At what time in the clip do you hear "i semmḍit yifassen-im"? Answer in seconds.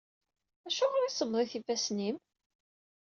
1.03-2.17